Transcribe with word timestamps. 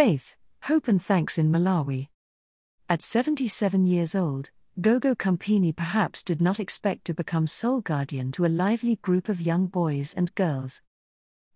faith, 0.00 0.34
hope, 0.62 0.88
and 0.88 1.04
thanks 1.04 1.36
in 1.36 1.52
Malawi. 1.52 2.08
At 2.88 3.02
77 3.02 3.84
years 3.84 4.14
old, 4.14 4.50
Gogo 4.80 5.14
Campini 5.14 5.76
perhaps 5.76 6.22
did 6.22 6.40
not 6.40 6.58
expect 6.58 7.04
to 7.04 7.12
become 7.12 7.46
sole 7.46 7.82
guardian 7.82 8.32
to 8.32 8.46
a 8.46 8.56
lively 8.64 8.96
group 9.02 9.28
of 9.28 9.42
young 9.42 9.66
boys 9.66 10.14
and 10.14 10.34
girls. 10.34 10.80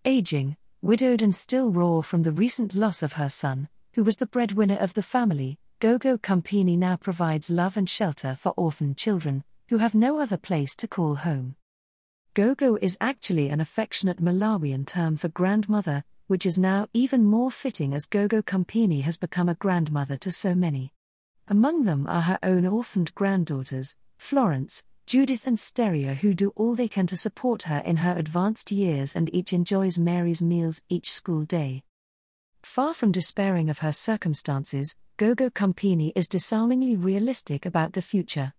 Aging, 0.05 0.59
widowed, 0.83 1.23
and 1.23 1.35
still 1.35 1.71
raw 1.71 2.03
from 2.03 2.23
the 2.23 2.33
recent 2.33 2.75
loss 2.75 3.03
of 3.03 3.15
her 3.15 3.31
son, 3.31 3.71
who 3.95 4.05
was 4.05 4.19
the 4.19 4.27
breadwinner 4.27 4.77
of 4.77 4.93
the 4.93 5.03
family, 5.03 5.59
Gogo 5.81 6.19
Campini 6.19 6.77
now 6.77 6.97
provides 6.97 7.49
love 7.49 7.79
and 7.79 7.89
shelter 7.89 8.37
for 8.39 8.53
orphaned 8.59 8.99
children, 8.99 9.43
who 9.71 9.79
have 9.79 9.95
no 9.95 10.21
other 10.21 10.37
place 10.37 10.77
to 10.77 10.87
call 10.87 11.15
home. 11.15 11.57
Gogo 12.35 12.77
is 12.83 12.99
actually 13.01 13.49
an 13.49 13.63
affectionate 13.63 14.21
Malawian 14.21 14.87
term 14.87 15.17
for 15.17 15.29
grandmother, 15.29 16.05
which 16.27 16.47
is 16.47 16.59
now 16.59 16.87
even 16.93 17.25
more 17.25 17.51
fitting 17.51 17.95
as 17.95 18.07
Gogo 18.07 18.43
Campini 18.43 19.03
has 19.03 19.17
become 19.17 19.49
a 19.49 19.55
grandmother 19.55 20.17
to 20.19 20.31
so 20.31 20.55
many. 20.55 20.93
Among 21.49 21.85
them 21.85 22.07
are 22.07 22.23
her 22.23 22.39
own 22.43 22.67
orphaned 22.67 23.15
granddaughters, 23.15 23.97
Florence, 24.17 24.83
Judith, 25.07 25.47
and 25.47 25.59
Steria, 25.59 26.15
who 26.15 26.33
do 26.33 26.53
all 26.57 26.75
they 26.75 26.89
can 26.89 27.07
to 27.09 27.17
support 27.17 27.65
her 27.65 27.83
in 27.85 27.99
her 27.99 28.17
advanced 28.17 28.73
years 28.73 29.15
and 29.15 29.33
each 29.35 29.53
enjoys 29.53 29.99
Mary's 29.99 30.41
meals 30.41 30.83
each 30.89 31.13
school 31.13 31.45
day. 31.45 31.83
Far 32.63 32.95
from 32.95 33.13
despairing 33.13 33.69
of 33.69 33.81
her 33.81 33.93
circumstances, 33.93 34.97
Gogo 35.19 35.51
Campini 35.51 36.13
is 36.17 36.27
disarmingly 36.27 36.97
realistic 36.97 37.67
about 37.67 37.93
the 37.93 38.01
future. 38.01 38.55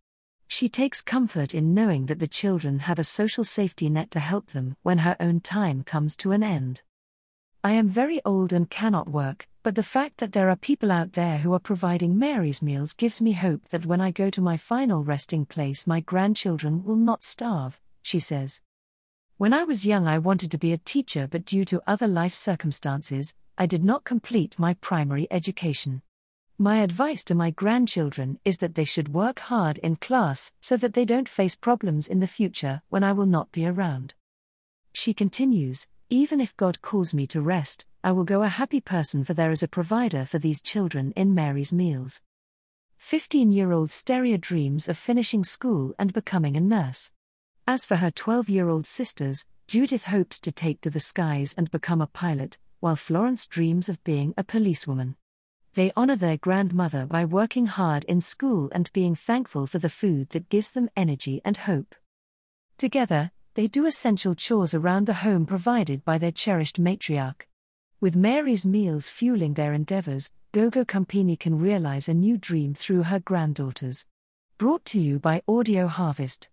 She 0.47 0.69
takes 0.69 1.01
comfort 1.01 1.55
in 1.55 1.73
knowing 1.73 2.05
that 2.05 2.19
the 2.19 2.27
children 2.27 2.79
have 2.79 2.99
a 2.99 3.03
social 3.03 3.43
safety 3.43 3.89
net 3.89 4.11
to 4.11 4.19
help 4.19 4.51
them 4.51 4.77
when 4.83 4.99
her 4.99 5.17
own 5.19 5.39
time 5.39 5.83
comes 5.83 6.15
to 6.17 6.31
an 6.31 6.43
end. 6.43 6.83
I 7.65 7.71
am 7.71 7.89
very 7.89 8.21
old 8.23 8.53
and 8.53 8.69
cannot 8.69 9.09
work, 9.09 9.47
but 9.63 9.73
the 9.73 9.81
fact 9.81 10.17
that 10.19 10.33
there 10.33 10.51
are 10.51 10.55
people 10.55 10.91
out 10.91 11.13
there 11.13 11.39
who 11.39 11.51
are 11.51 11.59
providing 11.59 12.19
Mary's 12.19 12.61
meals 12.61 12.93
gives 12.93 13.23
me 13.23 13.31
hope 13.31 13.69
that 13.69 13.87
when 13.87 13.99
I 13.99 14.11
go 14.11 14.29
to 14.29 14.39
my 14.39 14.55
final 14.55 15.03
resting 15.03 15.47
place, 15.47 15.87
my 15.87 15.99
grandchildren 15.99 16.83
will 16.83 16.95
not 16.95 17.23
starve, 17.23 17.81
she 18.03 18.19
says. 18.19 18.61
When 19.37 19.51
I 19.51 19.63
was 19.63 19.83
young, 19.83 20.07
I 20.07 20.19
wanted 20.19 20.51
to 20.51 20.59
be 20.59 20.73
a 20.73 20.77
teacher, 20.77 21.27
but 21.27 21.43
due 21.43 21.65
to 21.65 21.81
other 21.87 22.07
life 22.07 22.35
circumstances, 22.35 23.33
I 23.57 23.65
did 23.65 23.83
not 23.83 24.03
complete 24.03 24.59
my 24.59 24.75
primary 24.75 25.25
education. 25.31 26.03
My 26.59 26.83
advice 26.83 27.23
to 27.23 27.33
my 27.33 27.49
grandchildren 27.49 28.37
is 28.45 28.59
that 28.59 28.75
they 28.75 28.85
should 28.85 29.11
work 29.11 29.39
hard 29.39 29.79
in 29.79 29.95
class 29.95 30.53
so 30.61 30.77
that 30.77 30.93
they 30.93 31.03
don't 31.03 31.27
face 31.27 31.55
problems 31.55 32.07
in 32.09 32.19
the 32.19 32.27
future 32.27 32.83
when 32.89 33.03
I 33.03 33.11
will 33.11 33.25
not 33.25 33.51
be 33.51 33.65
around. 33.65 34.13
She 34.93 35.15
continues 35.15 35.87
even 36.09 36.39
if 36.39 36.55
God 36.55 36.81
calls 36.81 37.13
me 37.13 37.25
to 37.27 37.41
rest, 37.41 37.85
I 38.03 38.11
will 38.11 38.23
go 38.23 38.43
a 38.43 38.47
happy 38.47 38.79
person, 38.79 39.23
for 39.23 39.33
there 39.33 39.51
is 39.51 39.63
a 39.63 39.67
provider 39.67 40.25
for 40.25 40.37
these 40.37 40.61
children 40.61 41.11
in 41.15 41.33
Mary's 41.33 41.73
meals. 41.73 42.21
15 42.97 43.51
year 43.51 43.71
old 43.71 43.89
Steria 43.89 44.39
dreams 44.39 44.87
of 44.87 44.97
finishing 44.97 45.43
school 45.43 45.93
and 45.97 46.13
becoming 46.13 46.55
a 46.55 46.61
nurse. 46.61 47.11
As 47.67 47.85
for 47.85 47.95
her 47.95 48.11
12 48.11 48.49
year 48.49 48.69
old 48.69 48.85
sisters, 48.85 49.47
Judith 49.67 50.05
hopes 50.05 50.39
to 50.41 50.51
take 50.51 50.81
to 50.81 50.91
the 50.91 50.99
skies 50.99 51.55
and 51.57 51.71
become 51.71 52.01
a 52.01 52.07
pilot, 52.07 52.59
while 52.79 52.95
Florence 52.95 53.47
dreams 53.47 53.89
of 53.89 54.03
being 54.03 54.33
a 54.37 54.43
policewoman. 54.43 55.15
They 55.73 55.91
honor 55.95 56.15
their 56.15 56.37
grandmother 56.37 57.05
by 57.05 57.25
working 57.25 57.65
hard 57.65 58.03
in 58.05 58.21
school 58.21 58.69
and 58.73 58.93
being 58.93 59.15
thankful 59.15 59.65
for 59.65 59.79
the 59.79 59.89
food 59.89 60.29
that 60.29 60.49
gives 60.49 60.71
them 60.71 60.89
energy 60.95 61.41
and 61.43 61.57
hope. 61.57 61.95
Together, 62.77 63.31
they 63.55 63.67
do 63.67 63.85
essential 63.85 64.35
chores 64.35 64.73
around 64.73 65.07
the 65.07 65.13
home 65.13 65.45
provided 65.45 66.03
by 66.03 66.17
their 66.17 66.31
cherished 66.31 66.79
matriarch. 66.79 67.47
With 68.01 68.15
Mary's 68.15 68.65
meals 68.65 69.09
fueling 69.09 69.53
their 69.53 69.73
endeavors, 69.73 70.31
Gogo 70.51 70.83
Campini 70.83 71.37
can 71.37 71.57
realize 71.57 72.07
a 72.07 72.13
new 72.13 72.37
dream 72.37 72.73
through 72.73 73.03
her 73.03 73.19
granddaughters. 73.19 74.05
Brought 74.57 74.83
to 74.85 74.99
you 74.99 75.19
by 75.19 75.41
Audio 75.47 75.87
Harvest. 75.87 76.49